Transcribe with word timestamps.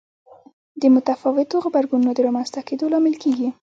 د 0.81 0.83
متفاوتو 0.95 1.55
غبرګونونو 1.63 2.11
د 2.15 2.19
رامنځته 2.27 2.61
کېدو 2.67 2.85
لامل 2.93 3.15
کېږي. 3.23 3.49